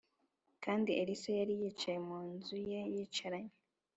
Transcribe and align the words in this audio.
Kandi 0.63 0.89
Elisa 1.01 1.29
Yari 1.39 1.53
Yicaye 1.61 1.99
Mu 2.07 2.17
Nzu 2.31 2.55
Ye 2.69 2.79
Yicaranye 2.93 3.55